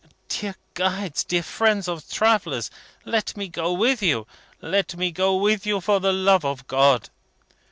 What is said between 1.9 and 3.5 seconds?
travellers! Let me